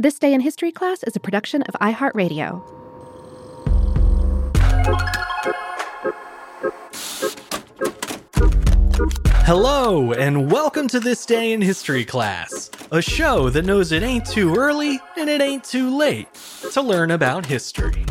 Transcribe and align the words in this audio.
This 0.00 0.18
Day 0.18 0.32
in 0.32 0.40
History 0.40 0.72
class 0.72 1.02
is 1.02 1.14
a 1.14 1.20
production 1.20 1.60
of 1.64 1.74
iHeartRadio. 1.74 2.62
Hello, 9.44 10.14
and 10.14 10.50
welcome 10.50 10.88
to 10.88 11.00
This 11.00 11.26
Day 11.26 11.52
in 11.52 11.60
History 11.60 12.06
class, 12.06 12.70
a 12.90 13.02
show 13.02 13.50
that 13.50 13.66
knows 13.66 13.92
it 13.92 14.02
ain't 14.02 14.24
too 14.24 14.54
early 14.56 14.98
and 15.18 15.28
it 15.28 15.42
ain't 15.42 15.64
too 15.64 15.94
late 15.94 16.28
to 16.72 16.80
learn 16.80 17.10
about 17.10 17.44
history. 17.44 18.06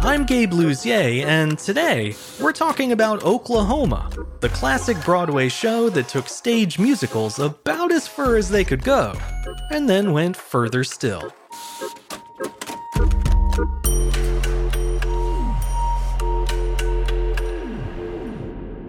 I'm 0.00 0.24
Gabe 0.24 0.50
Luzier, 0.50 1.24
and 1.24 1.56
today 1.56 2.16
we're 2.40 2.52
talking 2.52 2.90
about 2.90 3.22
Oklahoma, 3.22 4.10
the 4.40 4.48
classic 4.48 4.96
Broadway 5.04 5.48
show 5.50 5.88
that 5.90 6.08
took 6.08 6.28
stage 6.28 6.80
musicals 6.80 7.38
about 7.38 7.92
as 7.92 8.08
far 8.08 8.34
as 8.34 8.48
they 8.48 8.64
could 8.64 8.82
go, 8.82 9.14
and 9.70 9.88
then 9.88 10.12
went 10.12 10.36
further 10.36 10.84
still. 10.84 11.32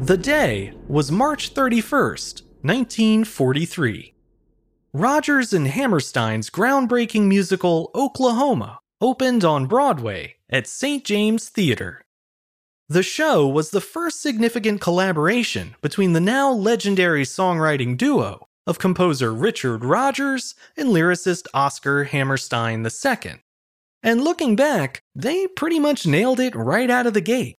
The 0.07 0.17
day 0.17 0.73
was 0.88 1.11
March 1.11 1.53
31st, 1.53 2.43
1943. 2.61 4.13
Rodgers 4.93 5.52
and 5.52 5.67
Hammerstein's 5.67 6.49
groundbreaking 6.49 7.23
musical 7.27 7.91
Oklahoma 7.94 8.80
opened 9.02 9.44
on 9.44 9.66
Broadway 9.66 10.35
at 10.49 10.66
St. 10.66 11.03
James 11.03 11.49
Theater. 11.49 12.05
The 12.88 13.03
show 13.03 13.45
was 13.45 13.71
the 13.71 13.81
first 13.81 14.21
significant 14.21 14.80
collaboration 14.80 15.75
between 15.81 16.13
the 16.13 16.21
now 16.21 16.53
legendary 16.53 17.23
songwriting 17.23 17.97
duo 17.97 18.46
of 18.67 18.77
composer 18.77 19.34
Richard 19.34 19.84
Rodgers 19.84 20.53
and 20.75 20.89
lyricist 20.89 21.48
Oscar 21.53 22.03
Hammerstein 22.03 22.85
II. 22.85 23.41
And 24.03 24.23
looking 24.23 24.55
back, 24.55 25.02
they 25.16 25.48
pretty 25.48 25.80
much 25.80 26.05
nailed 26.05 26.39
it 26.39 26.55
right 26.55 26.89
out 26.89 27.08
of 27.08 27.14
the 27.16 27.22
gate. 27.22 27.56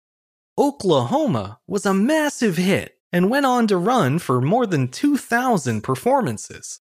Oklahoma 0.57 1.59
was 1.67 1.87
a 1.87 1.95
massive 1.95 2.59
hit 2.59 2.99
and 3.13 3.31
went 3.31 3.47
on 3.47 3.67
to 3.69 3.77
run 3.77 4.19
for 4.19 4.41
more 4.41 4.67
than 4.67 4.89
2,000 4.89 5.81
performances. 5.83 6.81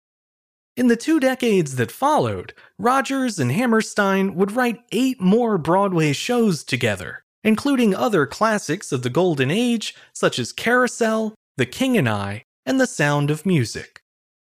In 0.75 0.87
the 0.87 0.97
two 0.97 1.19
decades 1.19 1.75
that 1.75 1.91
followed, 1.91 2.53
Rodgers 2.77 3.39
and 3.39 3.51
Hammerstein 3.51 4.35
would 4.35 4.51
write 4.51 4.79
eight 4.91 5.21
more 5.21 5.57
Broadway 5.57 6.11
shows 6.11 6.63
together, 6.63 7.23
including 7.43 7.95
other 7.95 8.25
classics 8.25 8.91
of 8.91 9.03
the 9.03 9.09
Golden 9.09 9.51
Age 9.51 9.95
such 10.13 10.39
as 10.39 10.51
Carousel, 10.51 11.35
The 11.57 11.65
King 11.65 11.95
and 11.97 12.09
I, 12.09 12.43
and 12.65 12.81
The 12.81 12.87
Sound 12.87 13.29
of 13.29 13.45
Music. 13.45 14.01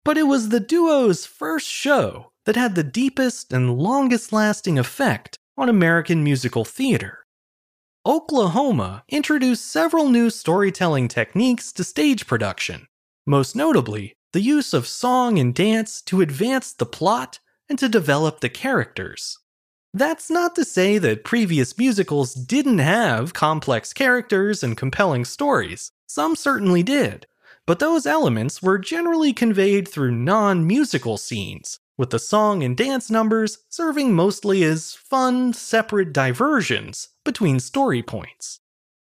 But 0.06 0.16
it 0.16 0.28
was 0.28 0.50
the 0.50 0.60
duo's 0.60 1.26
first 1.26 1.66
show 1.66 2.30
that 2.44 2.54
had 2.54 2.76
the 2.76 2.84
deepest 2.84 3.52
and 3.52 3.76
longest 3.76 4.32
lasting 4.32 4.78
effect 4.78 5.36
on 5.58 5.68
American 5.68 6.22
musical 6.22 6.64
theater. 6.64 7.24
Oklahoma 8.06 9.02
introduced 9.08 9.66
several 9.66 10.08
new 10.08 10.30
storytelling 10.30 11.08
techniques 11.08 11.72
to 11.72 11.82
stage 11.82 12.28
production, 12.28 12.86
most 13.26 13.56
notably 13.56 14.14
the 14.32 14.40
use 14.40 14.72
of 14.72 14.86
song 14.86 15.40
and 15.40 15.52
dance 15.52 16.00
to 16.02 16.20
advance 16.20 16.72
the 16.72 16.86
plot 16.86 17.40
and 17.68 17.76
to 17.80 17.88
develop 17.88 18.38
the 18.38 18.48
characters. 18.48 19.40
That's 19.92 20.30
not 20.30 20.54
to 20.54 20.64
say 20.64 20.98
that 20.98 21.24
previous 21.24 21.76
musicals 21.76 22.32
didn't 22.32 22.78
have 22.78 23.34
complex 23.34 23.92
characters 23.92 24.62
and 24.62 24.76
compelling 24.76 25.24
stories. 25.24 25.90
Some 26.06 26.36
certainly 26.36 26.84
did. 26.84 27.26
But 27.66 27.80
those 27.80 28.06
elements 28.06 28.62
were 28.62 28.78
generally 28.78 29.32
conveyed 29.32 29.88
through 29.88 30.12
non 30.12 30.66
musical 30.66 31.16
scenes, 31.16 31.80
with 31.98 32.10
the 32.10 32.18
song 32.18 32.62
and 32.62 32.76
dance 32.76 33.10
numbers 33.10 33.58
serving 33.68 34.14
mostly 34.14 34.62
as 34.62 34.94
fun, 34.94 35.52
separate 35.52 36.12
diversions 36.12 37.08
between 37.24 37.58
story 37.58 38.02
points. 38.02 38.60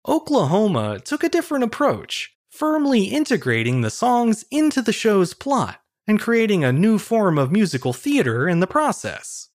Oklahoma 0.09 0.99
took 0.99 1.23
a 1.23 1.29
different 1.29 1.63
approach, 1.63 2.35
firmly 2.49 3.05
integrating 3.05 3.83
the 3.83 3.91
songs 3.91 4.45
into 4.51 4.83
the 4.83 4.93
show's 4.93 5.33
plot 5.35 5.81
and 6.07 6.19
creating 6.19 6.65
a 6.65 6.73
new 6.73 6.99
form 6.99 7.39
of 7.39 7.53
musical 7.53 7.93
theater 7.93 8.49
in 8.49 8.59
the 8.59 8.67
process. 8.67 9.49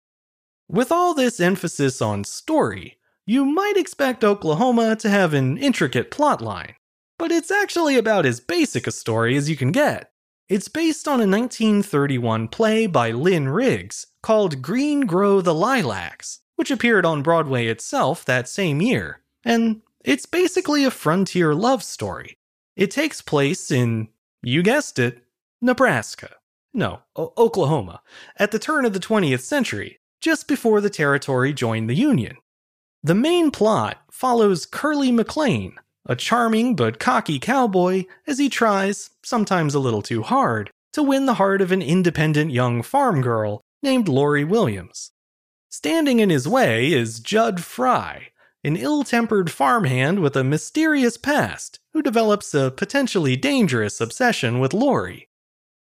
With 0.70 0.92
all 0.92 1.14
this 1.14 1.40
emphasis 1.40 2.02
on 2.02 2.24
story, 2.24 2.98
you 3.26 3.44
might 3.44 3.76
expect 3.76 4.24
Oklahoma 4.24 4.96
to 4.98 5.10
have 5.10 5.34
an 5.34 5.58
intricate 5.58 6.12
plotline, 6.12 6.76
but 7.18 7.32
it's 7.32 7.52
actually 7.52 7.98
about 7.98 8.26
as 8.26 8.40
basic 8.40 8.88
a 8.88 8.92
story 8.92 9.36
as 9.36 9.50
you 9.50 9.56
can 9.56 9.72
get. 9.72 10.12
It's 10.48 10.68
based 10.68 11.08
on 11.08 11.16
a 11.16 11.28
1931 11.28 12.50
play 12.50 12.88
by 12.88 13.12
Lynn 13.12 13.50
Riggs 13.50 14.08
called 14.22 14.62
Green 14.62 15.02
Grow 15.02 15.42
the 15.42 15.54
Lilacs, 15.54 16.42
which 16.56 16.72
appeared 16.72 17.06
on 17.06 17.24
Broadway 17.24 17.68
itself 17.68 18.24
that 18.26 18.48
same 18.48 18.82
year, 18.82 19.22
and 19.44 19.82
it's 20.04 20.26
basically 20.26 20.84
a 20.84 20.92
frontier 20.92 21.56
love 21.56 21.82
story 21.84 22.38
it 22.76 22.92
takes 22.92 23.22
place 23.22 23.72
in, 23.72 24.10
you 24.44 24.62
guessed 24.62 25.00
it, 25.00 25.24
Nebraska. 25.62 26.30
No, 26.74 27.00
o- 27.16 27.34
Oklahoma, 27.38 28.02
at 28.38 28.52
the 28.52 28.60
turn 28.60 28.86
of 28.86 28.94
the 28.94 29.00
20th 29.00 29.40
century, 29.42 30.00
just 30.20 30.48
before 30.48 30.82
the 30.82 30.90
territory 30.90 31.54
joined 31.54 31.90
the 31.90 31.96
Union. 31.96 32.36
The 33.02 33.16
main 33.16 33.52
plot 33.52 34.02
follows 34.12 34.66
Curly 34.66 35.12
McLain, 35.12 35.76
a 36.06 36.16
charming 36.16 36.76
but 36.76 37.00
cocky 37.00 37.40
cowboy, 37.40 38.06
as 38.28 38.38
he 38.38 38.50
tries, 38.50 39.10
sometimes 39.24 39.74
a 39.74 39.80
little 39.80 40.02
too 40.02 40.22
hard, 40.22 40.70
to 40.94 41.04
win 41.04 41.26
the 41.26 41.36
heart 41.36 41.62
of 41.62 41.72
an 41.72 41.82
independent 41.82 42.52
young 42.52 42.82
farm 42.82 43.22
girl 43.22 43.62
named 43.82 44.08
Laurey 44.08 44.44
Williams. 44.44 45.12
Standing 45.70 46.20
in 46.20 46.30
his 46.30 46.48
way 46.48 46.94
is 46.94 47.20
Jud 47.20 47.62
Fry, 47.62 48.30
an 48.64 48.78
ill 48.78 49.04
tempered 49.04 49.52
farmhand 49.52 50.20
with 50.20 50.36
a 50.36 50.44
mysterious 50.44 51.18
past 51.18 51.80
who 51.94 52.02
develops 52.02 52.54
a 52.54 52.72
potentially 52.72 53.36
dangerous 53.36 54.00
obsession 54.00 54.60
with 54.60 54.74
Laurey. 54.74 55.28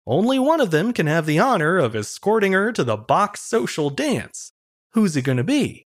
Only 0.06 0.38
one 0.38 0.60
of 0.60 0.72
them 0.72 0.92
can 0.94 1.08
have 1.08 1.26
the 1.26 1.40
honor 1.40 1.78
of 1.78 1.96
escorting 1.96 2.54
her 2.54 2.72
to 2.74 2.84
the 2.84 2.98
box 2.98 3.42
social 3.42 3.90
dance. 3.90 4.52
Who's 4.94 5.16
it 5.16 5.22
going 5.22 5.38
to 5.38 5.44
be? 5.44 5.86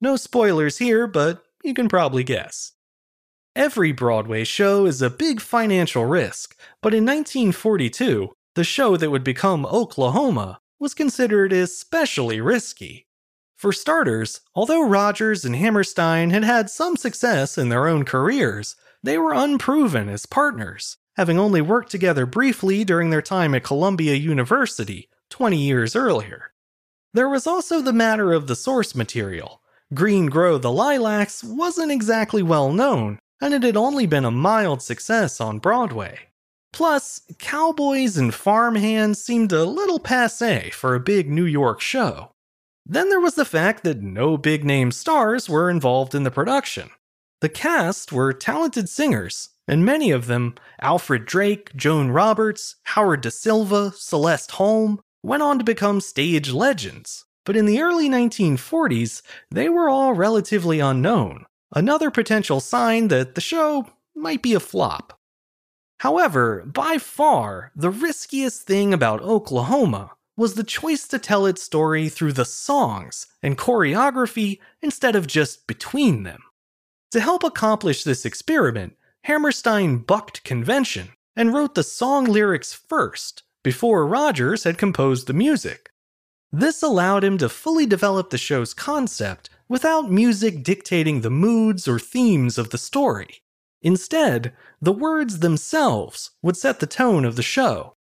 No 0.00 0.16
spoilers 0.16 0.78
here, 0.78 1.06
but 1.06 1.42
you 1.64 1.74
can 1.74 1.88
probably 1.88 2.22
guess. 2.22 2.72
Every 3.58 3.90
Broadway 3.90 4.44
show 4.44 4.86
is 4.86 5.02
a 5.02 5.10
big 5.10 5.40
financial 5.40 6.04
risk, 6.04 6.56
but 6.80 6.94
in 6.94 7.04
1942, 7.04 8.32
the 8.54 8.62
show 8.62 8.96
that 8.96 9.10
would 9.10 9.24
become 9.24 9.66
Oklahoma 9.66 10.60
was 10.78 10.94
considered 10.94 11.52
especially 11.52 12.40
risky. 12.40 13.08
For 13.56 13.72
starters, 13.72 14.42
although 14.54 14.86
Rodgers 14.86 15.44
and 15.44 15.56
Hammerstein 15.56 16.30
had 16.30 16.44
had 16.44 16.70
some 16.70 16.96
success 16.96 17.58
in 17.58 17.68
their 17.68 17.88
own 17.88 18.04
careers, 18.04 18.76
they 19.02 19.18
were 19.18 19.32
unproven 19.32 20.08
as 20.08 20.24
partners, 20.24 20.96
having 21.16 21.36
only 21.36 21.60
worked 21.60 21.90
together 21.90 22.26
briefly 22.26 22.84
during 22.84 23.10
their 23.10 23.20
time 23.20 23.56
at 23.56 23.64
Columbia 23.64 24.14
University 24.14 25.08
20 25.30 25.56
years 25.56 25.96
earlier. 25.96 26.52
There 27.12 27.28
was 27.28 27.44
also 27.44 27.80
the 27.80 27.92
matter 27.92 28.32
of 28.32 28.46
the 28.46 28.54
source 28.54 28.94
material. 28.94 29.62
Green 29.92 30.26
Grow 30.26 30.58
the 30.58 30.70
Lilacs 30.70 31.42
wasn't 31.42 31.90
exactly 31.90 32.44
well 32.44 32.72
known, 32.72 33.18
and 33.40 33.54
it 33.54 33.62
had 33.62 33.76
only 33.76 34.06
been 34.06 34.24
a 34.24 34.30
mild 34.30 34.82
success 34.82 35.40
on 35.40 35.58
Broadway. 35.58 36.18
Plus, 36.72 37.22
cowboys 37.38 38.16
and 38.16 38.34
farmhands 38.34 39.22
seemed 39.22 39.52
a 39.52 39.64
little 39.64 39.98
passe 39.98 40.70
for 40.70 40.94
a 40.94 41.00
big 41.00 41.30
New 41.30 41.44
York 41.44 41.80
show. 41.80 42.30
Then 42.84 43.10
there 43.10 43.20
was 43.20 43.34
the 43.34 43.44
fact 43.44 43.84
that 43.84 44.02
no 44.02 44.36
big 44.36 44.64
name 44.64 44.90
stars 44.92 45.48
were 45.48 45.70
involved 45.70 46.14
in 46.14 46.22
the 46.22 46.30
production. 46.30 46.90
The 47.40 47.48
cast 47.48 48.12
were 48.12 48.32
talented 48.32 48.88
singers, 48.88 49.50
and 49.68 49.84
many 49.84 50.10
of 50.10 50.26
them, 50.26 50.54
Alfred 50.80 51.24
Drake, 51.24 51.74
Joan 51.76 52.10
Roberts, 52.10 52.76
Howard 52.84 53.20
Da 53.20 53.30
Silva, 53.30 53.92
Celeste 53.94 54.52
Holm, 54.52 55.00
went 55.22 55.42
on 55.42 55.58
to 55.58 55.64
become 55.64 56.00
stage 56.00 56.50
legends. 56.50 57.26
But 57.44 57.56
in 57.56 57.66
the 57.66 57.80
early 57.80 58.08
1940s, 58.08 59.22
they 59.50 59.68
were 59.68 59.88
all 59.88 60.14
relatively 60.14 60.80
unknown, 60.80 61.44
another 61.72 62.10
potential 62.10 62.60
sign 62.60 63.08
that 63.08 63.34
the 63.34 63.40
show 63.40 63.86
might 64.14 64.42
be 64.42 64.54
a 64.54 64.60
flop. 64.60 65.18
However, 66.00 66.64
by 66.64 66.98
far, 66.98 67.72
the 67.74 67.90
riskiest 67.90 68.62
thing 68.62 68.94
about 68.94 69.22
Oklahoma 69.22 70.12
was 70.36 70.54
the 70.54 70.62
choice 70.62 71.08
to 71.08 71.18
tell 71.18 71.46
its 71.46 71.62
story 71.62 72.08
through 72.08 72.32
the 72.32 72.44
songs 72.44 73.26
and 73.42 73.58
choreography 73.58 74.60
instead 74.80 75.16
of 75.16 75.26
just 75.26 75.66
between 75.66 76.22
them. 76.22 76.40
To 77.10 77.20
help 77.20 77.42
accomplish 77.42 78.04
this 78.04 78.24
experiment, 78.24 78.96
Hammerstein 79.24 79.98
bucked 79.98 80.44
convention 80.44 81.08
and 81.34 81.52
wrote 81.52 81.74
the 81.74 81.82
song 81.82 82.24
lyrics 82.24 82.72
first, 82.72 83.42
before 83.64 84.06
Rodgers 84.06 84.64
had 84.64 84.78
composed 84.78 85.26
the 85.26 85.32
music. 85.32 85.90
This 86.52 86.82
allowed 86.82 87.24
him 87.24 87.36
to 87.38 87.48
fully 87.48 87.86
develop 87.86 88.30
the 88.30 88.38
show's 88.38 88.72
concept 88.72 89.50
without 89.68 90.10
music 90.10 90.62
dictating 90.62 91.20
the 91.20 91.30
moods 91.30 91.86
or 91.86 91.98
themes 91.98 92.58
of 92.58 92.70
the 92.70 92.78
story. 92.78 93.42
Instead, 93.82 94.52
the 94.80 94.92
words 94.92 95.38
themselves 95.38 96.30
would 96.42 96.56
set 96.56 96.80
the 96.80 96.86
tone 96.86 97.24
of 97.24 97.36
the 97.36 97.42
show. 97.42 97.94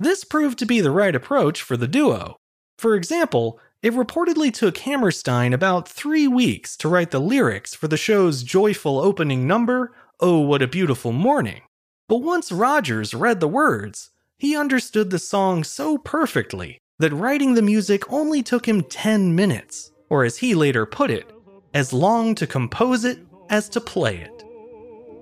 This 0.00 0.24
proved 0.24 0.58
to 0.58 0.66
be 0.66 0.80
the 0.80 0.90
right 0.90 1.14
approach 1.14 1.62
for 1.62 1.76
the 1.76 1.86
duo. 1.86 2.36
For 2.78 2.96
example, 2.96 3.60
it 3.82 3.92
reportedly 3.92 4.52
took 4.52 4.78
Hammerstein 4.78 5.52
about 5.52 5.88
three 5.88 6.26
weeks 6.26 6.76
to 6.78 6.88
write 6.88 7.12
the 7.12 7.20
lyrics 7.20 7.74
for 7.74 7.86
the 7.86 7.96
show's 7.96 8.42
joyful 8.42 8.98
opening 8.98 9.46
number, 9.46 9.92
Oh 10.18 10.40
What 10.40 10.62
a 10.62 10.66
Beautiful 10.66 11.12
Morning. 11.12 11.62
But 12.08 12.18
once 12.18 12.50
Rodgers 12.50 13.14
read 13.14 13.38
the 13.38 13.48
words, 13.48 14.10
he 14.38 14.56
understood 14.56 15.10
the 15.10 15.20
song 15.20 15.62
so 15.62 15.98
perfectly 15.98 16.78
that 16.98 17.12
writing 17.12 17.54
the 17.54 17.62
music 17.62 18.12
only 18.12 18.42
took 18.42 18.66
him 18.66 18.82
10 18.82 19.36
minutes, 19.36 19.91
or 20.12 20.24
as 20.26 20.36
he 20.36 20.54
later 20.54 20.84
put 20.84 21.10
it, 21.10 21.32
as 21.72 21.90
long 21.90 22.34
to 22.34 22.46
compose 22.46 23.02
it 23.02 23.18
as 23.48 23.66
to 23.66 23.80
play 23.80 24.18
it. 24.18 24.44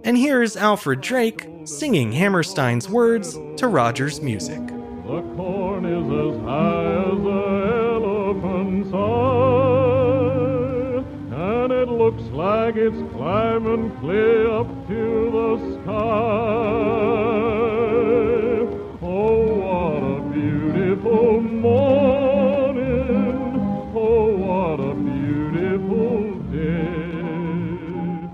And 0.02 0.18
here's 0.18 0.56
Alfred 0.56 1.00
Drake 1.00 1.46
singing 1.62 2.10
Hammerstein's 2.10 2.88
words 2.88 3.38
to 3.58 3.68
Rodgers' 3.68 4.20
music. 4.20 4.58
The 4.66 5.22
corn 5.36 5.84
is 5.84 6.10
as 6.10 6.40
high 6.42 6.94
as 7.04 7.22
the 7.22 7.44
elephant's 7.94 8.92
eye, 8.92 9.06
and 11.36 11.70
it 11.70 11.88
looks 11.88 12.24
like 12.32 12.74
it's 12.74 13.12
climbing 13.12 13.96
clear 14.00 14.50
up 14.50 14.66
to 14.88 15.30
the 15.30 15.56
sky. 15.84 17.49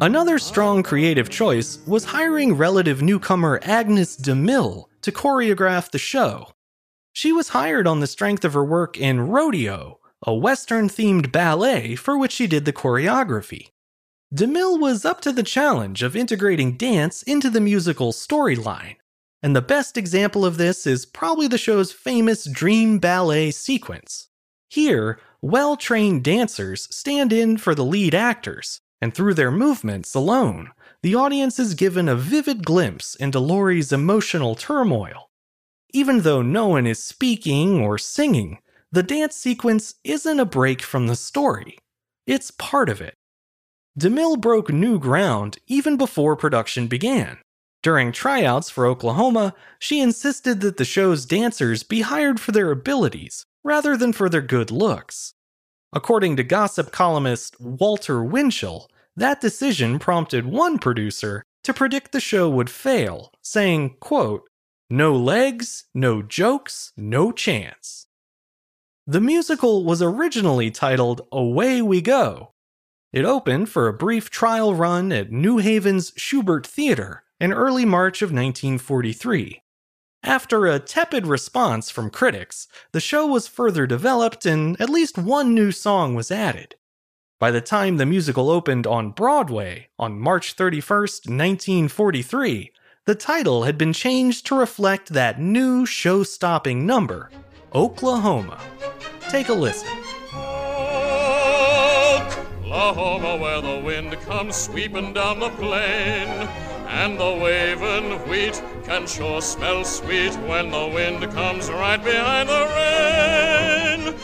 Another 0.06 0.38
strong 0.38 0.85
creative 0.85 1.29
choice 1.29 1.81
was 1.85 2.05
hiring 2.05 2.55
relative 2.55 3.03
newcomer 3.03 3.58
Agnes 3.64 4.14
de 4.14 4.37
Mille 4.37 4.88
to 5.03 5.11
choreograph 5.11 5.91
the 5.91 5.99
show. 5.99 6.53
She 7.12 7.32
was 7.32 7.49
hired 7.49 7.88
on 7.88 7.99
the 7.99 8.06
strength 8.06 8.44
of 8.44 8.53
her 8.53 8.64
work 8.64 8.97
in 8.97 9.23
Rodeo, 9.23 9.99
a 10.25 10.32
Western 10.32 10.88
themed 10.88 11.32
ballet 11.32 11.97
for 11.97 12.17
which 12.17 12.31
she 12.31 12.47
did 12.47 12.67
the 12.67 12.73
choreography. 12.73 13.70
De 14.32 14.47
Mille 14.47 14.79
was 14.79 15.05
up 15.05 15.20
to 15.23 15.32
the 15.32 15.43
challenge 15.43 16.05
of 16.05 16.14
integrating 16.14 16.76
dance 16.76 17.25
into 17.25 17.50
the 17.50 17.61
musical 17.61 18.12
storyline, 18.12 18.99
and 19.43 19.56
the 19.56 19.61
best 19.61 19.97
example 19.97 20.44
of 20.44 20.56
this 20.56 20.87
is 20.87 21.05
probably 21.05 21.49
the 21.49 21.58
show's 21.58 21.91
famous 21.91 22.44
dream 22.44 23.00
ballet 23.00 23.50
sequence. 23.50 24.29
Here, 24.69 25.19
well 25.43 25.76
trained 25.76 26.23
dancers 26.23 26.87
stand 26.94 27.32
in 27.32 27.56
for 27.56 27.75
the 27.75 27.85
lead 27.85 28.14
actors, 28.14 28.82
and 29.00 29.14
through 29.14 29.34
their 29.34 29.50
movements 29.50 30.14
alone, 30.14 30.70
the 31.02 31.14
audience 31.14 31.58
is 31.58 31.75
given 31.75 32.08
a 32.08 32.16
vivid 32.16 32.64
glimpse 32.64 33.14
into 33.14 33.38
Laurey's 33.38 33.93
emotional 33.93 34.54
turmoil 34.54 35.26
even 35.96 36.20
though 36.20 36.43
no 36.43 36.66
one 36.69 36.87
is 36.87 37.02
speaking 37.02 37.81
or 37.81 37.96
singing, 37.96 38.58
the 38.93 39.02
dance 39.02 39.34
sequence 39.34 39.94
isn't 40.04 40.40
a 40.40 40.44
break 40.44 40.82
from 40.82 41.06
the 41.06 41.16
story. 41.16 41.78
It's 42.26 42.50
part 42.50 42.90
of 42.90 43.00
it. 43.00 43.14
De 43.96 44.10
Mille 44.10 44.37
broke 44.37 44.70
new 44.70 44.98
ground 44.98 45.58
even 45.66 45.96
before 45.96 46.37
production 46.37 46.87
began. 46.87 47.38
During 47.82 48.12
tryouts 48.12 48.69
for 48.69 48.84
Oklahoma, 48.84 49.54
she 49.78 50.00
insisted 50.00 50.60
that 50.60 50.76
the 50.76 50.84
show's 50.84 51.25
dancers 51.25 51.82
be 51.82 52.02
hired 52.02 52.40
for 52.40 52.52
their 52.52 52.70
abilities 52.70 53.46
rather 53.64 53.96
than 53.96 54.12
for 54.12 54.28
their 54.28 54.43
good 54.43 54.70
looks. 54.70 55.32
According 55.96 56.37
to 56.37 56.44
gossip 56.44 56.93
columnist 56.93 57.58
Walter 57.58 58.22
Winchell, 58.22 58.90
that 59.16 59.40
decision 59.40 59.98
prompted 59.98 60.44
one 60.44 60.78
producer 60.78 61.43
to 61.64 61.72
predict 61.72 62.12
the 62.12 62.20
show 62.20 62.50
would 62.50 62.69
fail, 62.69 63.32
saying, 63.40 63.96
quote, 63.98 64.43
no 64.90 65.16
legs, 65.16 65.87
no 65.94 66.20
jokes, 66.20 66.93
no 66.98 67.32
chance. 67.32 68.08
The 69.06 69.22
musical 69.22 69.87
was 69.87 70.02
originally 70.02 70.70
titled 70.70 71.22
Away 71.32 71.81
We 71.81 72.02
Go. 72.02 72.50
It 73.14 73.25
opened 73.25 73.70
for 73.70 73.88
a 73.88 73.94
brief 73.94 74.28
trial 74.28 74.75
run 74.75 75.10
at 75.12 75.32
New 75.32 75.56
Haven's 75.56 76.10
Shubert 76.10 76.66
Theater 76.66 77.25
in 77.40 77.54
early 77.54 77.87
March 77.87 78.20
of 78.20 78.28
1943. 78.28 79.62
After 80.26 80.67
a 80.67 80.81
tepid 80.81 81.25
response 81.25 81.88
from 81.88 82.11
critics, 82.11 82.67
the 82.90 82.99
show 82.99 83.28
was 83.28 83.46
further 83.46 83.87
developed 83.87 84.44
and 84.44 84.78
at 84.81 84.90
least 84.90 85.17
one 85.17 85.55
new 85.55 85.70
song 85.70 86.17
was 86.17 86.32
added. 86.32 86.75
By 87.38 87.52
the 87.52 87.61
time 87.61 87.96
the 87.96 88.06
musical 88.06 88.50
opened 88.50 88.88
on 88.88 89.12
Broadway 89.12 89.88
on 90.00 90.19
March 90.19 90.55
31, 90.55 90.99
1943, 90.99 92.73
the 93.05 93.14
title 93.14 93.62
had 93.62 93.78
been 93.78 93.93
changed 93.93 94.46
to 94.46 94.58
reflect 94.58 95.11
that 95.11 95.40
new 95.40 95.87
show 95.87 96.25
stopping 96.25 96.84
number, 96.84 97.31
Oklahoma. 97.72 98.58
Take 99.29 99.49
a 99.49 99.55
listen. 99.55 99.96
Oklahoma, 102.64 103.37
where 103.37 103.61
the 103.61 103.79
wind 103.79 104.12
comes 104.22 104.56
sweeping 104.56 105.12
down 105.12 105.38
the 105.38 105.50
plain, 105.50 106.49
and 106.96 107.20
the 107.20 107.32
waving 107.44 108.19
wheat 108.26 108.62
can 108.84 109.06
sure 109.06 109.43
smell 109.43 109.84
sweet 109.84 110.34
when 110.48 110.70
the 110.70 110.87
wind 110.88 111.20
comes 111.32 111.70
right 111.70 112.02
behind 112.02 112.48
the 112.48 112.64
rain. 112.76 114.14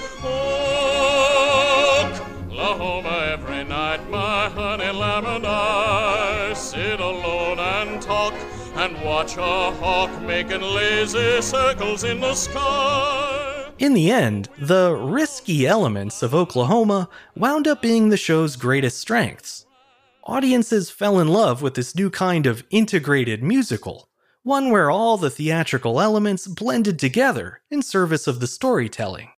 Oklahoma, 2.49 3.29
every 3.31 3.65
night, 3.65 4.09
my 4.09 4.49
honey 4.49 4.91
lamb 4.91 5.27
and 5.27 5.47
I 5.47 6.55
sit 6.55 6.99
alone 6.99 7.59
and 7.59 8.01
talk 8.01 8.33
and 8.77 8.99
watch 9.05 9.37
a 9.37 9.71
hawk 9.73 10.11
making 10.23 10.63
lazy 10.63 11.43
circles 11.43 12.05
in 12.05 12.21
the 12.21 12.35
sky. 12.35 13.71
In 13.79 13.93
the 13.93 14.11
end, 14.11 14.49
the 14.59 14.95
risky 14.95 15.67
elements 15.67 16.23
of 16.23 16.35
Oklahoma 16.35 17.11
wound 17.37 17.69
up 17.69 17.83
being 17.83 18.09
the 18.09 18.17
show's 18.17 18.57
greatest 18.57 18.99
strengths. 18.99 19.67
Audiences 20.25 20.89
fell 20.89 21.19
in 21.19 21.27
love 21.27 21.63
with 21.63 21.75
this 21.75 21.97
new 21.97 22.09
kind 22.09 22.47
of 22.47 22.63
integrated 22.71 23.43
musical, 23.43 24.09
one 24.45 24.71
where 24.71 24.89
all 24.89 25.17
the 25.17 25.31
theatrical 25.31 26.01
elements 26.01 26.47
blended 26.47 26.97
together 26.97 27.61
in 27.73 27.83
service 27.83 28.29
of 28.29 28.39
the 28.39 28.47
storytelling. 28.47 29.31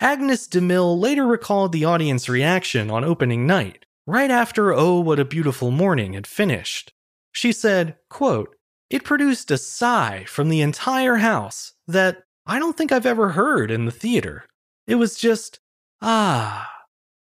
Agnes 0.00 0.46
de 0.46 0.62
Mille 0.62 0.98
later 0.98 1.26
recalled 1.26 1.72
the 1.72 1.84
audience 1.84 2.26
reaction 2.26 2.90
on 2.90 3.04
opening 3.04 3.46
night, 3.46 3.84
right 4.06 4.30
after 4.30 4.72
Oh 4.72 4.98
What 4.98 5.20
a 5.20 5.26
Beautiful 5.26 5.70
Morning 5.70 6.14
had 6.14 6.26
finished. 6.26 6.94
She 7.30 7.52
said, 7.52 7.96
quote, 8.08 8.56
it 8.88 9.04
produced 9.04 9.50
a 9.50 9.58
sigh 9.58 10.24
from 10.26 10.48
the 10.48 10.62
entire 10.62 11.16
house 11.16 11.74
that 11.86 12.22
I 12.46 12.58
don't 12.58 12.78
think 12.78 12.92
I've 12.92 13.06
ever 13.06 13.30
heard 13.30 13.70
in 13.70 13.84
the 13.84 13.92
theater. 13.92 14.46
It 14.86 14.94
was 14.94 15.16
just, 15.16 15.60
ah. 16.00 16.70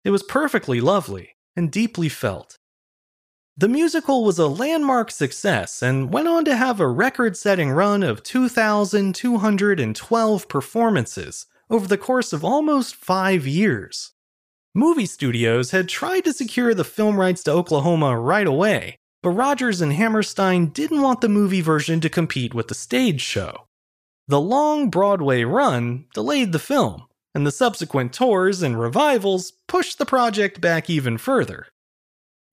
It 0.04 0.10
was 0.10 0.24
perfectly 0.24 0.82
lovely 0.82 1.36
and 1.56 1.72
deeply 1.72 2.10
felt. 2.10 2.59
The 3.60 3.68
musical 3.68 4.24
was 4.24 4.40
a 4.40 4.48
landmark 4.48 5.12
success 5.12 5.82
and 5.82 6.14
went 6.14 6.30
on 6.30 6.46
to 6.46 6.56
have 6.56 6.80
a 6.80 6.88
record 6.88 7.36
setting 7.36 7.72
run 7.72 8.04
of 8.04 8.24
2,212 8.24 10.48
performances 10.48 11.46
over 11.70 11.86
the 11.86 11.98
course 11.98 12.32
of 12.32 12.46
almost 12.46 12.96
five 12.96 13.46
years. 13.46 14.14
Movie 14.74 15.06
studios 15.06 15.72
had 15.72 15.90
tried 15.90 16.22
to 16.22 16.32
secure 16.32 16.74
the 16.74 16.86
film 16.86 17.20
rights 17.20 17.44
to 17.44 17.52
Oklahoma 17.52 18.18
right 18.18 18.48
away, 18.48 18.96
but 19.22 19.32
Rodgers 19.32 19.82
and 19.82 19.92
Hammerstein 19.92 20.68
didn't 20.68 21.02
want 21.02 21.20
the 21.20 21.28
movie 21.28 21.60
version 21.60 22.00
to 22.00 22.10
compete 22.10 22.54
with 22.54 22.70
the 22.70 22.74
stage 22.74 23.20
show. 23.20 23.68
The 24.30 24.40
long 24.40 24.90
Broadway 24.90 25.44
run 25.44 26.06
delayed 26.14 26.54
the 26.54 26.60
film, 26.60 27.08
and 27.36 27.46
the 27.46 27.52
subsequent 27.52 28.14
tours 28.14 28.62
and 28.62 28.80
revivals 28.80 29.52
pushed 29.68 29.98
the 29.98 30.06
project 30.06 30.62
back 30.62 30.90
even 30.90 31.18
further. 31.18 31.68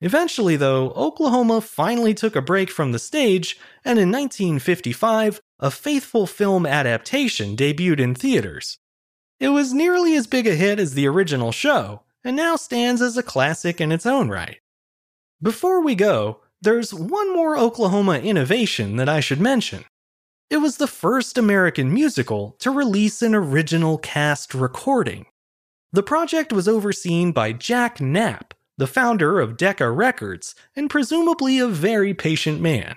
Eventually, 0.01 0.57
though, 0.57 0.91
Oklahoma 0.91 1.61
finally 1.61 2.13
took 2.13 2.37
a 2.37 2.43
break 2.43 2.71
from 2.71 2.93
the 2.93 2.99
stage, 2.99 3.59
and 3.85 3.99
in 3.99 4.11
1955, 4.11 5.41
a 5.59 5.71
faithful 5.71 6.27
film 6.27 6.67
adaptation 6.67 7.57
debuted 7.57 7.99
in 7.99 8.15
theaters. 8.15 8.79
It 9.41 9.49
was 9.49 9.73
nearly 9.73 10.15
as 10.17 10.27
big 10.27 10.47
a 10.47 10.55
hit 10.55 10.79
as 10.79 10.95
the 10.95 11.07
original 11.07 11.51
show, 11.53 12.03
and 12.23 12.37
now 12.37 12.57
stands 12.57 13.01
as 13.01 13.17
a 13.17 13.23
classic 13.23 13.81
in 13.81 13.91
its 13.91 14.05
own 14.05 14.29
right. 14.29 14.59
Before 15.41 15.81
we 15.83 15.95
go, 15.95 16.41
there's 16.61 16.93
one 16.93 17.35
more 17.35 17.57
Oklahoma 17.57 18.19
innovation 18.19 18.97
that 18.97 19.09
I 19.09 19.21
should 19.21 19.41
mention. 19.41 19.85
It 20.51 20.59
was 20.59 20.77
the 20.77 20.87
first 20.87 21.39
American 21.39 21.93
musical 21.93 22.57
to 22.61 22.71
release 22.71 23.23
an 23.23 23.35
original 23.35 23.99
cast 23.99 24.55
recording. 24.55 25.27
The 25.93 26.03
project 26.03 26.53
was 26.53 26.69
overseen 26.69 27.33
by 27.33 27.53
Jack 27.53 27.97
Kapp, 27.97 28.55
the 28.77 28.87
founder 28.87 29.41
of 29.41 29.57
Decca 29.57 29.91
Records, 29.91 30.55
and 30.75 30.91
presumably 30.91 31.59
a 31.59 31.69
very 31.69 32.15
patient 32.15 32.61
man. 32.61 32.97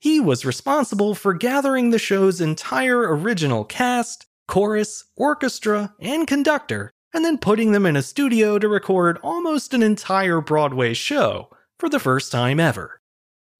He 0.00 0.20
was 0.20 0.44
responsible 0.44 1.14
for 1.14 1.34
gathering 1.34 1.90
the 1.90 1.98
show's 1.98 2.40
entire 2.40 3.00
original 3.16 3.64
cast, 3.64 4.26
chorus, 4.46 5.04
orchestra, 5.16 5.94
and 6.00 6.26
conductor, 6.26 6.90
and 7.14 7.24
then 7.24 7.38
putting 7.38 7.72
them 7.72 7.86
in 7.86 7.96
a 7.96 8.02
studio 8.02 8.58
to 8.58 8.68
record 8.68 9.18
almost 9.22 9.72
an 9.72 9.82
entire 9.82 10.40
Broadway 10.40 10.92
show, 10.94 11.48
for 11.78 11.88
the 11.88 12.00
first 12.00 12.32
time 12.32 12.60
ever. 12.60 13.00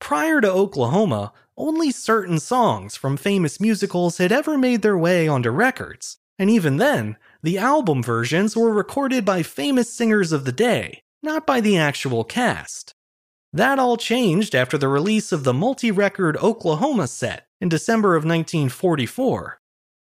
Prior 0.01 0.41
to 0.41 0.51
Oklahoma, 0.51 1.33
only 1.57 1.91
certain 1.91 2.41
songs 2.41 2.97
from 2.97 3.17
famous 3.17 3.61
musicals 3.61 4.19
had 4.19 4.33
ever 4.33 4.59
made 4.59 4.83
their 4.83 4.99
way 4.99 5.29
onto 5.29 5.51
records, 5.51 6.19
and 6.39 6.51
even 6.51 6.79
then, 6.79 7.17
The 7.45 7.59
album 7.59 8.03
versions 8.03 8.57
were 8.57 8.73
recorded 8.73 9.27
by 9.27 9.43
famous 9.43 9.93
singers 9.93 10.33
of 10.33 10.47
the 10.47 10.53
day, 10.53 11.03
not 11.25 11.47
by 11.47 11.61
the 11.61 11.77
actual 11.77 12.23
cast. 12.23 12.95
That 13.53 13.79
all 13.79 13.97
changed 13.97 14.55
after 14.55 14.77
the 14.77 14.89
release 14.89 15.33
of 15.33 15.43
the 15.43 15.55
multi 15.55 15.91
record 15.91 16.37
Oklahoma 16.37 17.09
set 17.09 17.47
in 17.61 17.69
December 17.69 18.15
of 18.15 18.25
1944. 18.25 19.59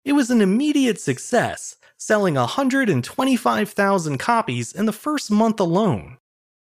It 0.05 0.13
was 0.13 0.29
an 0.29 0.39
immediate 0.39 1.01
success, 1.01 1.77
selling 1.97 2.35
125,000 2.35 4.17
copies 4.17 4.71
in 4.71 4.85
the 4.85 4.93
first 4.93 5.31
month 5.31 5.59
alone. 5.59 6.17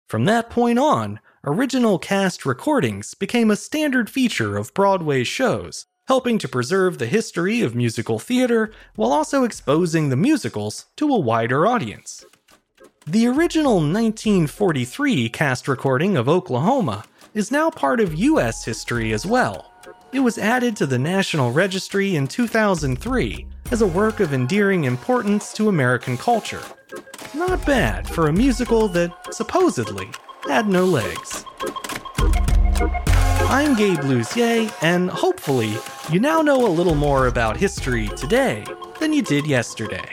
From 0.08 0.26
that 0.26 0.50
point 0.50 0.78
on, 0.78 1.18
original 1.42 1.98
cast 1.98 2.44
recordings 2.44 3.14
became 3.14 3.50
a 3.50 3.56
standard 3.56 4.10
feature 4.10 4.56
of 4.56 4.74
Broadway 4.74 5.24
shows, 5.24 5.86
helping 6.08 6.38
to 6.38 6.48
preserve 6.48 6.98
the 6.98 7.06
history 7.06 7.62
of 7.62 7.74
musical 7.74 8.18
theater 8.18 8.70
while 8.94 9.12
also 9.12 9.44
exposing 9.44 10.08
the 10.08 10.16
musicals 10.16 10.86
to 10.96 11.08
a 11.08 11.18
wider 11.18 11.66
audience. 11.66 12.24
The 13.08 13.28
original 13.28 13.74
1943 13.74 15.28
cast 15.28 15.68
recording 15.68 16.16
of 16.16 16.28
Oklahoma 16.28 17.04
is 17.34 17.52
now 17.52 17.70
part 17.70 18.00
of 18.00 18.16
US 18.16 18.64
history 18.64 19.12
as 19.12 19.24
well. 19.24 19.72
It 20.12 20.18
was 20.18 20.38
added 20.38 20.74
to 20.74 20.86
the 20.86 20.98
National 20.98 21.52
Registry 21.52 22.16
in 22.16 22.26
2003 22.26 23.46
as 23.70 23.80
a 23.80 23.86
work 23.86 24.18
of 24.18 24.34
endearing 24.34 24.82
importance 24.82 25.52
to 25.52 25.68
American 25.68 26.18
culture. 26.18 26.62
Not 27.32 27.64
bad 27.64 28.08
for 28.08 28.26
a 28.26 28.32
musical 28.32 28.88
that 28.88 29.12
supposedly 29.32 30.10
had 30.48 30.66
no 30.66 30.84
legs. 30.84 31.44
I'm 33.48 33.76
Gabe 33.76 34.00
Luzier, 34.00 34.68
and 34.82 35.08
hopefully, 35.10 35.76
you 36.10 36.18
now 36.18 36.42
know 36.42 36.66
a 36.66 36.76
little 36.76 36.96
more 36.96 37.28
about 37.28 37.56
history 37.56 38.08
today 38.16 38.64
than 38.98 39.12
you 39.12 39.22
did 39.22 39.46
yesterday. 39.46 40.10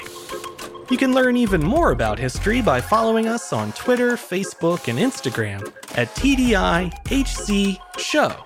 You 0.89 0.97
can 0.97 1.13
learn 1.13 1.37
even 1.37 1.63
more 1.63 1.91
about 1.91 2.19
history 2.19 2.61
by 2.61 2.81
following 2.81 3.27
us 3.27 3.53
on 3.53 3.71
Twitter, 3.71 4.11
Facebook, 4.13 4.89
and 4.89 4.99
Instagram 4.99 5.61
at 5.97 6.13
TDIHC 6.15 7.79
Show. 7.97 8.45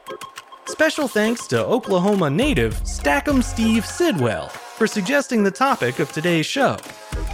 Special 0.68 1.08
thanks 1.08 1.48
to 1.48 1.66
Oklahoma 1.66 2.30
native 2.30 2.76
Stackham 2.88 3.42
Steve 3.42 3.86
Sidwell 3.86 4.50
for 4.50 4.86
suggesting 4.86 5.44
the 5.44 5.52
topic 5.52 6.00
of 6.00 6.12
today's 6.12 6.46
show. 6.46 6.78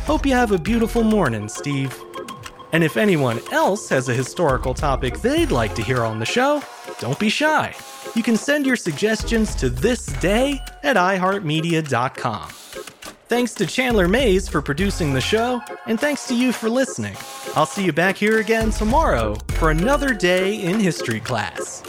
Hope 0.05 0.25
you 0.25 0.33
have 0.33 0.51
a 0.51 0.57
beautiful 0.57 1.03
morning, 1.03 1.49
Steve. 1.49 1.99
And 2.71 2.83
if 2.83 2.95
anyone 2.95 3.39
else 3.51 3.89
has 3.89 4.07
a 4.07 4.13
historical 4.13 4.73
topic 4.73 5.19
they'd 5.19 5.51
like 5.51 5.75
to 5.75 5.83
hear 5.83 6.03
on 6.03 6.19
the 6.19 6.25
show, 6.25 6.63
don't 6.99 7.19
be 7.19 7.29
shy. 7.29 7.75
You 8.15 8.23
can 8.23 8.37
send 8.37 8.65
your 8.65 8.77
suggestions 8.77 9.53
to 9.55 9.69
this 9.69 10.05
day 10.05 10.61
at 10.81 10.95
iHeartMedia.com. 10.95 12.62
Thanks 13.33 13.55
to 13.55 13.65
Chandler 13.65 14.07
Mayes 14.07 14.47
for 14.47 14.61
producing 14.61 15.11
the 15.11 15.19
show, 15.19 15.59
and 15.87 15.99
thanks 15.99 16.27
to 16.27 16.35
you 16.35 16.51
for 16.51 16.69
listening. 16.69 17.17
I'll 17.55 17.65
see 17.65 17.83
you 17.83 17.91
back 17.91 18.15
here 18.15 18.37
again 18.37 18.69
tomorrow 18.69 19.33
for 19.55 19.71
another 19.71 20.13
day 20.13 20.61
in 20.61 20.79
history 20.79 21.19
class. 21.19 21.81